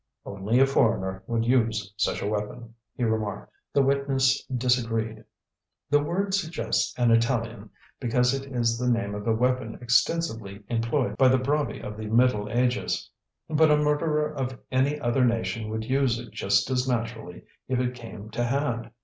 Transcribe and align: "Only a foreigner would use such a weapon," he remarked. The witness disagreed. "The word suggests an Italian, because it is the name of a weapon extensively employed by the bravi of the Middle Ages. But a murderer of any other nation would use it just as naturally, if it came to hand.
"Only 0.25 0.59
a 0.59 0.65
foreigner 0.65 1.21
would 1.27 1.45
use 1.45 1.93
such 1.95 2.23
a 2.23 2.27
weapon," 2.27 2.73
he 2.95 3.03
remarked. 3.03 3.53
The 3.71 3.83
witness 3.83 4.43
disagreed. 4.45 5.23
"The 5.91 6.01
word 6.01 6.33
suggests 6.33 6.97
an 6.97 7.11
Italian, 7.11 7.69
because 7.99 8.33
it 8.33 8.51
is 8.51 8.79
the 8.79 8.89
name 8.89 9.13
of 9.13 9.27
a 9.27 9.35
weapon 9.35 9.77
extensively 9.79 10.63
employed 10.69 11.17
by 11.19 11.27
the 11.27 11.37
bravi 11.37 11.79
of 11.81 11.97
the 11.97 12.07
Middle 12.07 12.49
Ages. 12.49 13.11
But 13.47 13.69
a 13.69 13.77
murderer 13.77 14.33
of 14.33 14.57
any 14.71 14.99
other 14.99 15.23
nation 15.23 15.69
would 15.69 15.85
use 15.85 16.17
it 16.17 16.31
just 16.31 16.71
as 16.71 16.87
naturally, 16.87 17.45
if 17.67 17.79
it 17.79 17.93
came 17.93 18.31
to 18.31 18.43
hand. 18.43 18.89